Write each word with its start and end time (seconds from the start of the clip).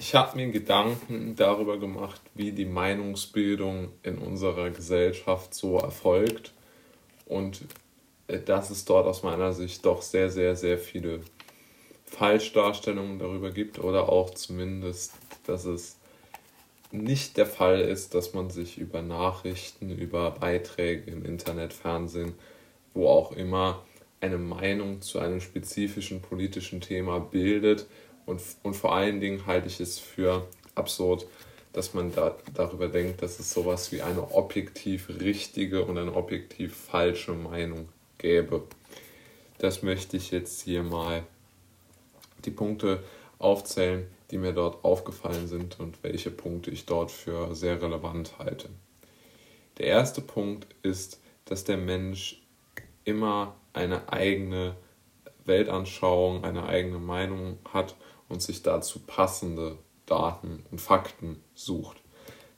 Ich 0.00 0.14
habe 0.14 0.36
mir 0.36 0.46
Gedanken 0.52 1.34
darüber 1.34 1.76
gemacht, 1.76 2.20
wie 2.34 2.52
die 2.52 2.66
Meinungsbildung 2.66 3.88
in 4.04 4.18
unserer 4.18 4.70
Gesellschaft 4.70 5.52
so 5.54 5.76
erfolgt 5.76 6.52
und 7.26 7.62
äh, 8.28 8.38
dass 8.38 8.70
es 8.70 8.84
dort 8.84 9.08
aus 9.08 9.24
meiner 9.24 9.52
Sicht 9.52 9.84
doch 9.84 10.02
sehr, 10.02 10.30
sehr, 10.30 10.54
sehr 10.54 10.78
viele 10.78 11.22
Falschdarstellungen 12.04 13.18
darüber 13.18 13.50
gibt 13.50 13.80
oder 13.80 14.08
auch 14.08 14.30
zumindest, 14.30 15.14
dass 15.46 15.64
es 15.64 15.96
nicht 16.92 17.36
der 17.36 17.46
Fall 17.46 17.80
ist, 17.80 18.14
dass 18.14 18.34
man 18.34 18.50
sich 18.50 18.78
über 18.78 19.02
Nachrichten, 19.02 19.90
über 19.90 20.30
Beiträge 20.30 21.10
im 21.10 21.24
Internet, 21.24 21.72
Fernsehen, 21.72 22.34
wo 22.94 23.08
auch 23.08 23.32
immer 23.32 23.82
eine 24.20 24.38
Meinung 24.38 25.00
zu 25.00 25.18
einem 25.18 25.40
spezifischen 25.40 26.22
politischen 26.22 26.80
Thema 26.80 27.18
bildet. 27.18 27.86
Und, 28.28 28.42
und 28.62 28.74
vor 28.74 28.94
allen 28.94 29.20
Dingen 29.20 29.46
halte 29.46 29.68
ich 29.68 29.80
es 29.80 29.98
für 29.98 30.46
absurd, 30.74 31.26
dass 31.72 31.94
man 31.94 32.12
da, 32.12 32.36
darüber 32.52 32.88
denkt, 32.88 33.22
dass 33.22 33.38
es 33.38 33.50
sowas 33.50 33.90
wie 33.90 34.02
eine 34.02 34.34
objektiv 34.34 35.08
richtige 35.08 35.82
und 35.82 35.96
eine 35.96 36.14
objektiv 36.14 36.76
falsche 36.76 37.32
Meinung 37.32 37.88
gäbe. 38.18 38.64
Das 39.56 39.82
möchte 39.82 40.18
ich 40.18 40.30
jetzt 40.30 40.60
hier 40.60 40.82
mal 40.82 41.22
die 42.44 42.50
Punkte 42.50 43.02
aufzählen, 43.38 44.06
die 44.30 44.36
mir 44.36 44.52
dort 44.52 44.84
aufgefallen 44.84 45.48
sind 45.48 45.80
und 45.80 46.02
welche 46.02 46.30
Punkte 46.30 46.70
ich 46.70 46.84
dort 46.84 47.10
für 47.10 47.54
sehr 47.54 47.80
relevant 47.80 48.38
halte. 48.38 48.68
Der 49.78 49.86
erste 49.86 50.20
Punkt 50.20 50.66
ist, 50.82 51.18
dass 51.46 51.64
der 51.64 51.78
Mensch 51.78 52.42
immer 53.04 53.56
eine 53.72 54.12
eigene 54.12 54.76
Weltanschauung, 55.46 56.44
eine 56.44 56.66
eigene 56.66 56.98
Meinung 56.98 57.58
hat 57.72 57.94
und 58.28 58.42
sich 58.42 58.62
dazu 58.62 59.00
passende 59.00 59.78
Daten 60.06 60.64
und 60.70 60.80
Fakten 60.80 61.42
sucht. 61.54 61.98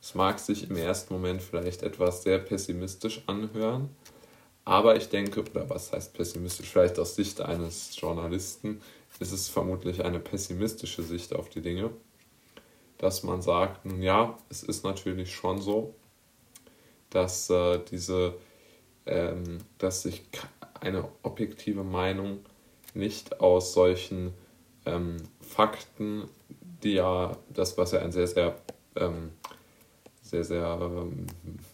Es 0.00 0.14
mag 0.14 0.38
sich 0.38 0.70
im 0.70 0.76
ersten 0.76 1.12
Moment 1.12 1.42
vielleicht 1.42 1.82
etwas 1.82 2.22
sehr 2.22 2.38
pessimistisch 2.38 3.22
anhören, 3.26 3.90
aber 4.64 4.96
ich 4.96 5.08
denke, 5.08 5.40
oder 5.40 5.68
was 5.68 5.92
heißt 5.92 6.14
pessimistisch, 6.14 6.68
vielleicht 6.68 6.98
aus 6.98 7.16
Sicht 7.16 7.40
eines 7.40 7.96
Journalisten, 7.96 8.80
ist 9.18 9.32
es 9.32 9.48
vermutlich 9.48 10.04
eine 10.04 10.20
pessimistische 10.20 11.02
Sicht 11.02 11.34
auf 11.34 11.48
die 11.50 11.60
Dinge, 11.60 11.90
dass 12.98 13.22
man 13.22 13.42
sagt, 13.42 13.84
nun 13.84 14.02
ja, 14.02 14.38
es 14.48 14.62
ist 14.62 14.84
natürlich 14.84 15.34
schon 15.34 15.60
so, 15.60 15.94
dass 17.10 17.50
äh, 17.50 17.80
diese, 17.90 18.34
ähm, 19.06 19.58
dass 19.78 20.02
sich 20.02 20.22
eine 20.80 21.08
objektive 21.22 21.84
Meinung 21.84 22.40
nicht 22.94 23.40
aus 23.40 23.72
solchen 23.74 24.32
ähm, 24.86 25.16
Fakten, 25.40 26.28
die 26.82 26.94
ja, 26.94 27.36
das 27.48 27.76
was 27.76 27.92
ja 27.92 28.00
ein 28.00 28.12
sehr, 28.12 28.26
sehr, 28.26 28.56
ähm, 28.96 29.30
sehr, 30.22 30.44
sehr, 30.44 30.78
ähm, 30.80 31.26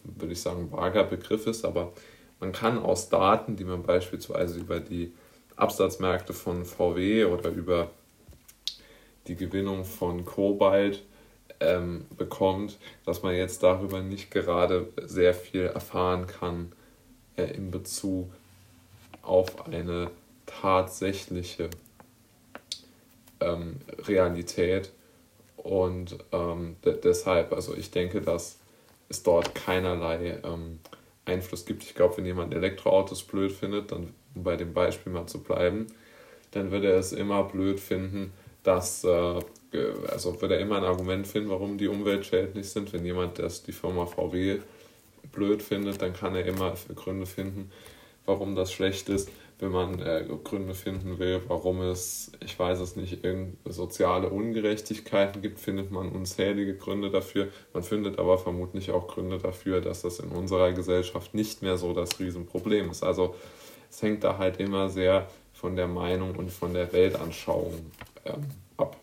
würde 0.03 0.33
ich 0.33 0.41
sagen, 0.41 0.71
vager 0.71 1.03
Begriff 1.03 1.47
ist, 1.47 1.65
aber 1.65 1.93
man 2.39 2.51
kann 2.51 2.77
aus 2.79 3.09
Daten, 3.09 3.55
die 3.55 3.63
man 3.63 3.83
beispielsweise 3.83 4.59
über 4.59 4.79
die 4.79 5.13
Absatzmärkte 5.55 6.33
von 6.33 6.65
VW 6.65 7.25
oder 7.25 7.49
über 7.49 7.89
die 9.27 9.35
Gewinnung 9.35 9.83
von 9.83 10.23
Kobalt 10.23 11.03
ähm, 11.59 12.05
bekommt, 12.15 12.77
dass 13.05 13.23
man 13.23 13.35
jetzt 13.35 13.63
darüber 13.63 14.01
nicht 14.01 14.31
gerade 14.31 14.87
sehr 15.03 15.33
viel 15.33 15.63
erfahren 15.63 16.27
kann 16.27 16.71
äh, 17.35 17.45
in 17.45 17.71
Bezug 17.71 18.29
auf 19.23 19.67
eine 19.67 20.11
tatsächliche 20.45 21.69
ähm, 23.39 23.77
Realität. 24.07 24.91
Und 25.57 26.17
ähm, 26.31 26.77
de 26.85 26.99
deshalb, 27.01 27.51
also 27.51 27.75
ich 27.75 27.91
denke, 27.91 28.21
dass 28.21 28.59
es 29.09 29.23
dort 29.23 29.55
keinerlei 29.55 30.39
ähm, 30.43 30.79
Einfluss 31.25 31.65
gibt. 31.65 31.83
Ich 31.83 31.95
glaube, 31.95 32.17
wenn 32.17 32.25
jemand 32.25 32.53
Elektroautos 32.53 33.23
blöd 33.23 33.51
findet, 33.51 33.91
dann 33.91 34.13
um 34.37 34.43
bei 34.43 34.55
dem 34.55 34.73
Beispiel 34.73 35.11
mal 35.11 35.27
zu 35.27 35.41
bleiben, 35.41 35.87
dann 36.51 36.71
würde 36.71 36.91
er 36.91 36.99
es 36.99 37.11
immer 37.11 37.43
blöd 37.43 37.79
finden, 37.79 38.31
dass, 38.63 39.03
äh, 39.03 39.41
also 40.09 40.41
würde 40.41 40.55
er 40.55 40.61
immer 40.61 40.77
ein 40.77 40.83
Argument 40.83 41.27
finden, 41.27 41.49
warum 41.49 41.77
die 41.77 41.87
umweltschädlich 41.87 42.69
sind. 42.69 42.93
Wenn 42.93 43.05
jemand 43.05 43.39
das 43.39 43.63
die 43.63 43.71
Firma 43.71 44.05
VW 44.05 44.59
blöd 45.31 45.61
findet, 45.61 46.01
dann 46.01 46.13
kann 46.13 46.35
er 46.35 46.45
immer 46.45 46.73
Gründe 46.95 47.25
finden, 47.25 47.71
warum 48.25 48.55
das 48.55 48.71
schlecht 48.71 49.09
ist. 49.09 49.29
Wenn 49.59 49.71
man 49.71 49.99
äh, 49.99 50.23
Gründe 50.43 50.75
finden 50.75 51.17
will, 51.17 51.41
warum 51.47 51.81
es, 51.81 52.31
ich 52.45 52.57
weiß 52.59 52.79
es 52.79 52.95
nicht, 52.95 53.23
irgendeine 53.23 53.73
soziale 53.73 54.29
Ungerechtigkeiten 54.29 55.41
gibt, 55.41 55.59
findet 55.59 55.89
man 55.89 56.11
unzählige 56.11 56.75
Gründe 56.75 57.09
dafür. 57.09 57.47
Man 57.73 57.81
findet 57.81 58.19
aber 58.19 58.37
vermutlich 58.37 58.91
auch 58.91 59.07
Gründe 59.07 59.39
dafür, 59.39 59.81
dass 59.81 60.03
das 60.03 60.19
in 60.19 60.29
unserer 60.29 60.73
Gesellschaft 60.73 61.33
nicht 61.33 61.63
mehr 61.63 61.77
so 61.77 61.93
das 61.93 62.19
Riesenproblem 62.19 62.91
ist. 62.91 63.03
Also 63.03 63.33
es 63.89 64.01
hängt 64.01 64.23
da 64.23 64.37
halt 64.37 64.59
immer 64.59 64.89
sehr 64.89 65.27
von 65.53 65.75
der 65.75 65.87
Meinung 65.87 66.35
und 66.35 66.51
von 66.51 66.73
der 66.73 66.93
Weltanschauung 66.93 67.73
ähm, 68.25 68.43
ab. 68.77 68.95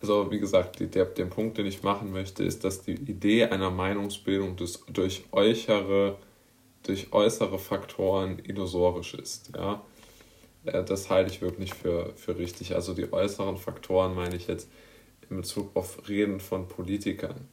Also 0.00 0.30
wie 0.30 0.38
gesagt, 0.40 0.80
die, 0.80 0.86
der, 0.88 1.06
der 1.06 1.26
Punkt, 1.26 1.58
den 1.58 1.66
ich 1.66 1.82
machen 1.82 2.12
möchte, 2.12 2.42
ist, 2.44 2.64
dass 2.64 2.82
die 2.82 2.94
Idee 2.94 3.46
einer 3.46 3.70
Meinungsbildung 3.70 4.56
des, 4.56 4.84
durch, 4.92 5.24
äußere, 5.32 6.18
durch 6.82 7.12
äußere 7.12 7.58
Faktoren 7.58 8.40
illusorisch 8.44 9.14
ist. 9.14 9.52
Ja? 9.56 9.82
Äh, 10.64 10.84
das 10.84 11.10
halte 11.10 11.32
ich 11.32 11.40
wirklich 11.40 11.74
für, 11.74 12.12
für 12.16 12.38
richtig. 12.38 12.74
Also 12.74 12.94
die 12.94 13.12
äußeren 13.12 13.56
Faktoren 13.56 14.14
meine 14.14 14.36
ich 14.36 14.46
jetzt 14.46 14.68
in 15.30 15.36
Bezug 15.36 15.74
auf 15.74 16.08
Reden 16.08 16.40
von 16.40 16.68
Politikern. 16.68 17.48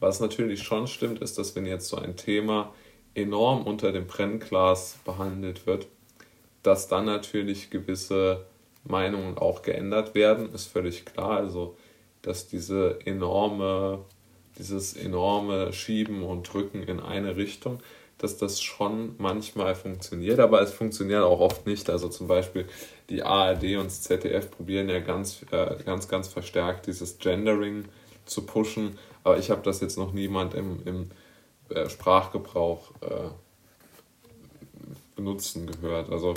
Was 0.00 0.20
natürlich 0.20 0.62
schon 0.62 0.86
stimmt, 0.86 1.20
ist, 1.20 1.38
dass 1.38 1.56
wenn 1.56 1.66
jetzt 1.66 1.88
so 1.88 1.96
ein 1.96 2.16
Thema 2.16 2.72
enorm 3.14 3.66
unter 3.66 3.90
dem 3.90 4.06
Brennglas 4.06 4.98
behandelt 5.04 5.66
wird, 5.66 5.88
dass 6.62 6.88
dann 6.88 7.06
natürlich 7.06 7.70
gewisse 7.70 8.46
Meinungen 8.84 9.38
auch 9.38 9.62
geändert 9.62 10.14
werden, 10.14 10.52
ist 10.52 10.66
völlig 10.66 11.04
klar. 11.04 11.38
Also, 11.38 11.76
dass 12.22 12.46
diese 12.46 13.00
enorme, 13.04 14.04
dieses 14.58 14.94
enorme 14.94 15.72
Schieben 15.72 16.22
und 16.22 16.52
Drücken 16.52 16.82
in 16.82 17.00
eine 17.00 17.36
Richtung, 17.36 17.80
dass 18.18 18.36
das 18.36 18.60
schon 18.60 19.14
manchmal 19.18 19.74
funktioniert, 19.76 20.40
aber 20.40 20.60
es 20.60 20.72
funktioniert 20.72 21.22
auch 21.22 21.40
oft 21.40 21.66
nicht. 21.66 21.88
Also 21.88 22.08
zum 22.08 22.26
Beispiel 22.26 22.66
die 23.08 23.22
ARD 23.22 23.76
und 23.76 23.86
das 23.86 24.02
ZDF 24.02 24.50
probieren 24.50 24.88
ja 24.88 24.98
ganz, 24.98 25.44
äh, 25.52 25.76
ganz, 25.84 26.08
ganz 26.08 26.28
verstärkt 26.28 26.88
dieses 26.88 27.18
Gendering 27.18 27.84
zu 28.26 28.42
pushen, 28.44 28.98
aber 29.24 29.38
ich 29.38 29.50
habe 29.50 29.62
das 29.62 29.80
jetzt 29.80 29.96
noch 29.96 30.12
niemand 30.12 30.54
im, 30.54 30.80
im 30.84 31.10
äh, 31.70 31.88
Sprachgebrauch 31.88 32.90
äh, 33.00 33.28
benutzen 35.14 35.70
gehört. 35.70 36.10
Also 36.10 36.34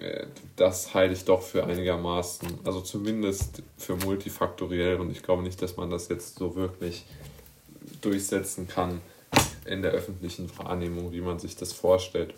äh, 0.00 0.26
das 0.56 0.94
halte 0.94 1.14
ich 1.14 1.24
doch 1.24 1.42
für 1.42 1.64
einigermaßen, 1.64 2.60
also 2.64 2.82
zumindest 2.82 3.62
für 3.78 3.96
multifaktoriell 3.96 5.00
und 5.00 5.10
ich 5.10 5.22
glaube 5.22 5.42
nicht, 5.42 5.60
dass 5.62 5.76
man 5.76 5.90
das 5.90 6.08
jetzt 6.08 6.36
so 6.36 6.54
wirklich 6.54 7.06
durchsetzen 8.02 8.68
kann 8.68 9.00
in 9.66 9.82
der 9.82 9.92
öffentlichen 9.92 10.50
Wahrnehmung, 10.58 11.12
wie 11.12 11.20
man 11.20 11.38
sich 11.38 11.56
das 11.56 11.72
vorstellt. 11.72 12.34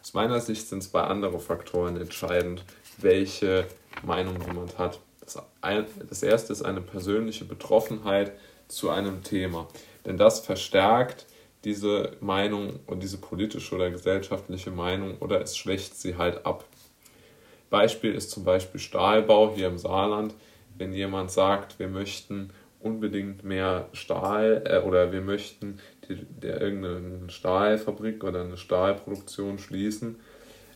Aus 0.00 0.14
meiner 0.14 0.40
Sicht 0.40 0.68
sind 0.68 0.82
zwei 0.82 1.02
andere 1.02 1.38
Faktoren 1.38 1.96
entscheidend, 1.96 2.64
welche 2.98 3.66
Meinung 4.02 4.40
jemand 4.46 4.78
hat. 4.78 5.00
Das, 5.20 5.38
ein, 5.60 5.86
das 6.08 6.22
erste 6.22 6.52
ist 6.52 6.62
eine 6.62 6.80
persönliche 6.80 7.44
Betroffenheit 7.44 8.32
zu 8.68 8.90
einem 8.90 9.22
Thema. 9.22 9.68
Denn 10.06 10.16
das 10.16 10.40
verstärkt 10.40 11.26
diese 11.64 12.16
Meinung 12.20 12.80
und 12.86 13.02
diese 13.02 13.18
politische 13.18 13.74
oder 13.74 13.90
gesellschaftliche 13.90 14.70
Meinung 14.70 15.18
oder 15.18 15.40
es 15.40 15.56
schwächt 15.56 15.96
sie 15.96 16.16
halt 16.16 16.46
ab. 16.46 16.64
Beispiel 17.68 18.14
ist 18.14 18.30
zum 18.30 18.44
Beispiel 18.44 18.80
Stahlbau 18.80 19.54
hier 19.54 19.66
im 19.66 19.78
Saarland. 19.78 20.34
Wenn 20.76 20.92
jemand 20.92 21.30
sagt, 21.30 21.78
wir 21.78 21.88
möchten 21.88 22.50
unbedingt 22.80 23.44
mehr 23.44 23.88
Stahl 23.92 24.62
äh, 24.64 24.78
oder 24.86 25.12
wir 25.12 25.20
möchten 25.20 25.80
die, 26.08 26.16
der, 26.16 26.60
irgendeine 26.60 27.30
Stahlfabrik 27.30 28.24
oder 28.24 28.42
eine 28.42 28.56
Stahlproduktion 28.56 29.58
schließen, 29.58 30.16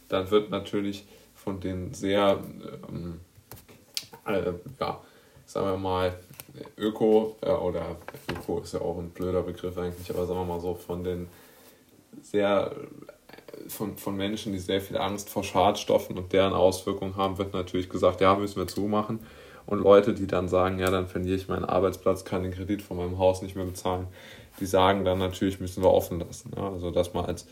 dann 0.09 0.31
wird 0.31 0.51
natürlich 0.51 1.07
von 1.35 1.61
den 1.61 1.95
sehr, 1.95 2.39
ähm, 2.89 3.21
äh, 4.27 4.53
ja, 4.79 5.01
sagen 5.47 5.67
wir 5.67 5.77
mal, 5.77 6.15
Öko, 6.77 7.37
äh, 7.41 7.51
oder 7.51 7.97
Öko 8.31 8.61
ist 8.61 8.75
ja 8.75 8.81
auch 8.81 8.99
ein 8.99 9.11
blöder 9.11 9.43
Begriff 9.43 9.77
eigentlich, 9.79 10.11
aber 10.11 10.27
sagen 10.27 10.41
wir 10.41 10.45
mal 10.45 10.61
so, 10.61 10.75
von 10.75 11.03
den 11.03 11.29
sehr, 12.21 12.75
von, 13.69 13.97
von 13.97 14.17
Menschen, 14.17 14.53
die 14.53 14.59
sehr 14.59 14.81
viel 14.81 14.99
Angst 14.99 15.31
vor 15.31 15.45
Schadstoffen 15.45 16.19
und 16.19 16.33
deren 16.33 16.53
Auswirkungen 16.53 17.17
haben, 17.17 17.39
wird 17.39 17.55
natürlich 17.55 17.89
gesagt, 17.89 18.21
ja, 18.21 18.35
müssen 18.35 18.57
wir 18.57 18.69
zumachen. 18.69 19.21
Und 19.67 19.81
Leute, 19.81 20.15
die 20.15 20.27
dann 20.27 20.49
sagen, 20.49 20.79
ja, 20.79 20.91
dann 20.91 21.07
verliere 21.07 21.37
ich 21.37 21.49
meinen 21.49 21.65
Arbeitsplatz, 21.65 22.25
kann 22.25 22.43
den 22.43 22.53
Kredit 22.53 22.83
von 22.83 22.97
meinem 22.97 23.19
Haus 23.19 23.43
nicht 23.43 23.57
mehr 23.57 23.65
bezahlen, 23.65 24.07
die 24.61 24.67
sagen 24.67 25.05
dann 25.05 25.19
natürlich, 25.19 25.61
müssen 25.61 25.83
wir 25.83 25.91
offen 25.91 26.21
lassen. 26.21 26.53
Ja, 26.57 26.71
also 26.71 26.91
das 26.91 27.15
mal 27.15 27.25
als, 27.25 27.47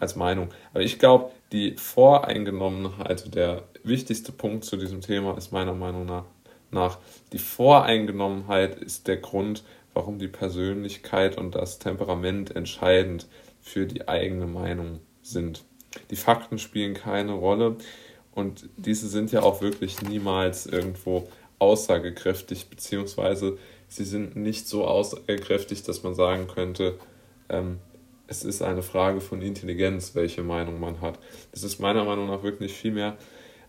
als 0.00 0.16
Meinung. 0.16 0.48
Aber 0.72 0.82
ich 0.82 0.98
glaube, 0.98 1.30
die 1.52 1.76
Voreingenommenheit, 1.76 3.08
also 3.08 3.30
der 3.30 3.62
wichtigste 3.84 4.32
Punkt 4.32 4.64
zu 4.64 4.76
diesem 4.76 5.00
Thema 5.00 5.36
ist 5.36 5.52
meiner 5.52 5.74
Meinung 5.74 6.06
nach, 6.06 6.24
nach 6.70 6.98
die 7.32 7.38
Voreingenommenheit 7.38 8.76
ist 8.76 9.06
der 9.06 9.18
Grund, 9.18 9.62
warum 9.94 10.18
die 10.18 10.28
Persönlichkeit 10.28 11.36
und 11.36 11.54
das 11.54 11.78
Temperament 11.78 12.56
entscheidend 12.56 13.26
für 13.60 13.86
die 13.86 14.08
eigene 14.08 14.46
Meinung 14.46 15.00
sind. 15.22 15.64
Die 16.10 16.16
Fakten 16.16 16.58
spielen 16.58 16.94
keine 16.94 17.32
Rolle 17.32 17.76
und 18.34 18.68
diese 18.76 19.08
sind 19.08 19.30
ja 19.32 19.42
auch 19.42 19.60
wirklich 19.60 20.00
niemals 20.02 20.66
irgendwo 20.66 21.28
aussagekräftig, 21.62 22.68
beziehungsweise 22.68 23.56
sie 23.86 24.04
sind 24.04 24.34
nicht 24.34 24.66
so 24.66 24.84
aussagekräftig, 24.84 25.84
dass 25.84 26.02
man 26.02 26.14
sagen 26.14 26.48
könnte, 26.48 26.98
ähm, 27.48 27.78
es 28.26 28.44
ist 28.44 28.62
eine 28.62 28.82
Frage 28.82 29.20
von 29.20 29.42
Intelligenz, 29.42 30.14
welche 30.14 30.42
Meinung 30.42 30.80
man 30.80 31.00
hat. 31.00 31.18
Es 31.52 31.62
ist 31.62 31.78
meiner 31.78 32.04
Meinung 32.04 32.26
nach 32.26 32.42
wirklich 32.42 32.72
vielmehr 32.72 33.16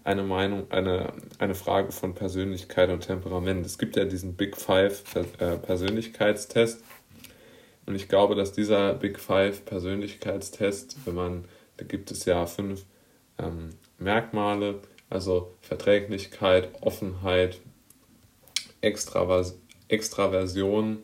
eine 0.04 0.24
Meinung, 0.24 0.72
eine, 0.72 1.14
eine 1.38 1.54
Frage 1.54 1.92
von 1.92 2.16
Persönlichkeit 2.16 2.90
und 2.90 3.02
Temperament. 3.02 3.66
Es 3.66 3.78
gibt 3.78 3.96
ja 3.96 4.06
diesen 4.06 4.36
Big 4.36 4.58
Five 4.58 5.04
äh, 5.16 5.58
Persönlichkeitstest. 5.58 6.84
Und 7.86 7.96
ich 7.96 8.08
glaube, 8.08 8.36
dass 8.36 8.54
dieser 8.54 8.94
Big 8.96 9.20
Five 9.20 9.66
Persönlichkeitstest, 9.66 10.98
wenn 11.06 11.16
man, 11.16 11.46
da 11.78 11.86
gibt 11.86 12.10
es 12.12 12.26
ja 12.26 12.46
fünf 12.46 12.86
ähm, 13.38 13.70
Merkmale, 14.00 14.80
also 15.10 15.54
Verträglichkeit, 15.62 16.70
Offenheit, 16.82 17.60
Extravers 18.84 19.58
Extraversion, 19.88 21.00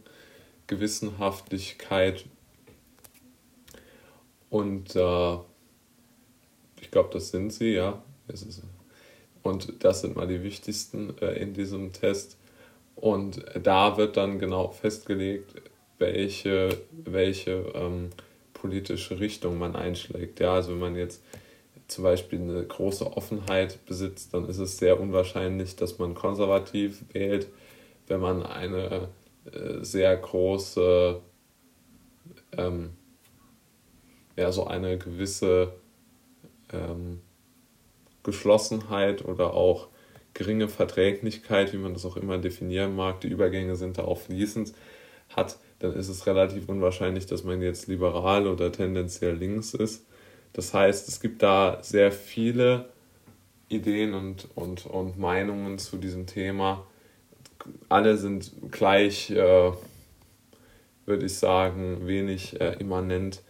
Gewissenhaftigkeit 0.67 2.25
und 4.49 4.95
äh, 4.95 5.33
ich 6.81 6.91
glaube, 6.91 7.09
das 7.13 7.29
sind 7.29 7.51
sie, 7.51 7.73
ja. 7.73 8.01
Und 9.43 9.83
das 9.83 10.01
sind 10.01 10.15
mal 10.15 10.27
die 10.27 10.43
wichtigsten 10.43 11.15
äh, 11.21 11.33
in 11.33 11.53
diesem 11.53 11.93
Test. 11.93 12.37
Und 12.95 13.45
da 13.61 13.97
wird 13.97 14.17
dann 14.17 14.39
genau 14.39 14.69
festgelegt, 14.69 15.53
welche, 15.99 16.77
welche 16.91 17.71
ähm, 17.73 18.09
politische 18.53 19.19
Richtung 19.19 19.57
man 19.57 19.75
einschlägt. 19.75 20.39
Ja, 20.39 20.53
also 20.55 20.71
wenn 20.71 20.79
man 20.79 20.95
jetzt 20.95 21.21
zum 21.87 22.03
Beispiel 22.03 22.39
eine 22.39 22.63
große 22.63 23.05
Offenheit 23.05 23.85
besitzt, 23.85 24.33
dann 24.33 24.47
ist 24.47 24.59
es 24.59 24.77
sehr 24.77 24.99
unwahrscheinlich, 24.99 25.75
dass 25.75 25.97
man 25.97 26.13
konservativ 26.13 27.03
wählt. 27.13 27.47
Wenn 28.09 28.19
man 28.19 28.43
eine 28.43 29.07
äh, 29.45 29.81
sehr 29.81 30.15
große, 30.17 31.21
ähm, 32.57 32.89
ja, 34.35 34.51
so 34.51 34.67
eine 34.67 34.97
gewisse 34.97 35.73
ähm, 36.73 37.21
Geschlossenheit 38.23 39.23
oder 39.23 39.53
auch 39.53 39.87
geringe 40.33 40.67
Verträglichkeit, 40.67 41.73
wie 41.73 41.77
man 41.77 41.93
das 41.93 42.05
auch 42.05 42.17
immer 42.17 42.37
definieren 42.37 42.95
mag, 42.95 43.21
die 43.21 43.27
Übergänge 43.29 43.75
sind 43.75 43.97
da 43.97 44.03
auch 44.03 44.19
fließend, 44.19 44.73
hat, 45.35 45.57
dann 45.79 45.93
ist 45.93 46.09
es 46.09 46.27
relativ 46.27 46.67
unwahrscheinlich, 46.67 47.25
dass 47.25 47.43
man 47.43 47.61
jetzt 47.61 47.87
liberal 47.87 48.47
oder 48.47 48.71
tendenziell 48.71 49.35
links 49.35 49.73
ist. 49.73 50.05
Das 50.53 50.73
heißt, 50.73 51.07
es 51.07 51.19
gibt 51.19 51.43
da 51.43 51.79
sehr 51.81 52.11
viele 52.11 52.89
Ideen 53.69 54.13
und, 54.13 54.47
und, 54.55 54.85
und 54.85 55.17
Meinungen 55.19 55.77
zu 55.77 55.97
diesem 55.97 56.25
Thema. 56.25 56.85
Alle 57.89 58.17
sind 58.17 58.51
gleich, 58.71 59.31
äh, 59.31 59.71
würde 61.05 61.25
ich 61.25 61.37
sagen, 61.37 62.07
wenig 62.07 62.59
äh, 62.59 62.73
immanent 62.79 63.41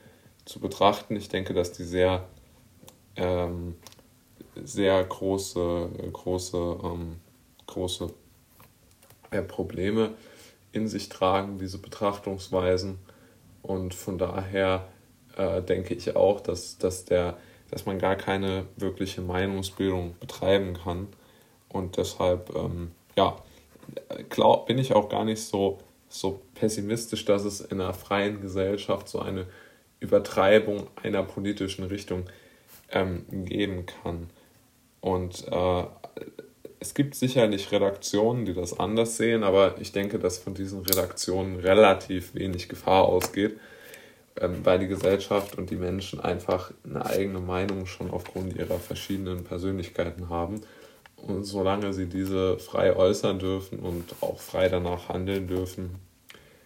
zu 0.46 0.60
betrachten. 0.60 1.16
Ich 1.16 1.30
denke, 1.30 1.54
dass 1.54 1.72
die 1.72 1.84
sehr, 1.84 2.28
ähm, 3.16 3.76
sehr 4.56 5.04
große, 5.04 5.90
große, 6.12 6.80
ähm, 6.84 7.18
große 7.68 8.12
äh, 9.32 9.42
Probleme 9.42 10.12
in 10.72 10.88
sich 10.88 11.10
tragen, 11.10 11.60
diese 11.60 11.78
Betrachtungsweisen. 11.78 13.00
Und 13.62 13.94
von 13.94 14.18
daher 14.18 14.88
äh, 15.38 15.62
denke 15.62 15.94
ich 15.94 16.16
auch, 16.16 16.42
dass, 16.42 16.78
dass, 16.78 17.06
der, 17.06 17.38
dass 17.70 17.86
man 17.86 18.00
gar 18.00 18.16
keine 18.16 18.66
wirkliche 18.78 19.22
Meinungsbildung 19.22 20.16
betreiben 20.20 20.74
kann. 20.74 21.08
Und 21.68 21.98
deshalb, 21.98 22.56
ähm, 22.56 22.92
ja, 23.16 23.38
glaub, 24.30 24.68
bin 24.68 24.78
ich 24.78 24.94
auch 24.94 25.10
gar 25.10 25.26
nicht 25.26 25.42
so, 25.42 25.80
so 26.08 26.42
pessimistisch, 26.56 27.26
dass 27.26 27.46
es 27.46 27.62
in 27.62 27.82
einer 27.82 27.94
freien 27.94 28.42
Gesellschaft 28.42 29.08
so 29.08 29.20
eine 29.20 29.46
Übertreibung 30.00 30.88
einer 31.02 31.24
politischen 31.24 31.86
Richtung 31.86 32.26
ähm, 32.92 33.26
geben 33.46 33.86
kann. 33.86 34.30
Und 35.02 35.46
äh, 35.52 35.84
es 36.80 36.94
gibt 36.94 37.16
sicherlich 37.16 37.72
Redaktionen, 37.72 38.46
die 38.46 38.54
das 38.54 38.80
anders 38.80 39.18
sehen, 39.18 39.44
aber 39.44 39.76
ich 39.80 39.92
denke, 39.92 40.20
dass 40.20 40.38
von 40.38 40.54
diesen 40.54 40.82
Redaktionen 40.82 41.60
relativ 41.60 42.34
wenig 42.36 42.70
Gefahr 42.70 43.04
ausgeht 43.06 43.60
ähm, 44.42 44.66
weil 44.66 44.80
die 44.80 44.88
Gesellschaft 44.88 45.58
und 45.58 45.70
die 45.70 45.76
Menschen 45.76 46.20
einfach 46.20 46.72
eine 46.84 47.06
eigene 47.06 47.40
Meinung 47.40 47.86
schon 47.86 48.10
aufgrund 48.10 48.56
ihrer 48.56 48.80
verschiedenen 48.80 49.44
Persönlichkeiten 49.44 50.30
haben. 50.30 50.62
Und 51.28 51.44
solange 51.44 51.94
sie 51.94 52.08
diese 52.08 52.58
frei 52.58 52.96
äußern 52.96 53.40
dürfen 53.40 53.80
und 53.80 54.04
auch 54.22 54.40
frei 54.40 54.70
danach 54.70 55.10
handeln 55.10 55.48
dürfen, 55.48 55.96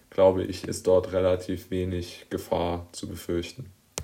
glaube 0.09 0.44
ich, 0.44 0.67
ist 0.67 0.88
dort 0.88 1.11
relativ 1.11 1.71
wenig 1.71 2.27
Gefahr 2.29 2.88
zu 2.91 3.07
befürchten. 3.07 3.71